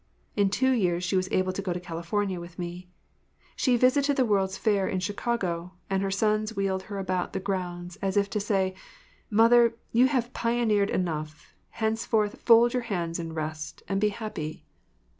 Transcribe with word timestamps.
In 0.35 0.49
two 0.49 0.71
years 0.71 1.03
she 1.03 1.15
was 1.15 1.31
able 1.31 1.53
to 1.53 1.61
go 1.61 1.73
to 1.73 1.79
California 1.79 2.39
with 2.39 2.57
me. 2.57 2.89
She 3.55 3.77
visited 3.77 4.17
the 4.17 4.25
World’s 4.25 4.57
Fair 4.57 4.87
in 4.87 4.99
Chicago, 4.99 5.73
and 5.91 6.01
her 6.01 6.09
sons 6.09 6.55
wheeled 6.55 6.81
her 6.89 6.97
about 6.97 7.33
the 7.33 7.39
grounds 7.39 7.97
as 7.97 8.17
if 8.17 8.27
to 8.31 8.39
say: 8.39 8.73
“Mother, 9.29 9.75
you 9.91 10.07
have 10.07 10.33
pioneered 10.33 10.89
enough; 10.89 11.53
henceforth 11.69 12.41
fold 12.41 12.73
your 12.73 12.81
hands 12.89 13.19
and 13.19 13.35
rest 13.35 13.83
and 13.87 14.01
be 14.01 14.09
happy. 14.09 14.65